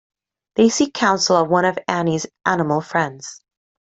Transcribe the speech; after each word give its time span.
They 0.55 0.69
seek 0.69 0.95
counsel 0.95 1.37
of 1.37 1.47
one 1.49 1.63
of 1.63 1.77
Annie's 1.87 2.25
animal 2.43 2.81
friends. 2.81 3.39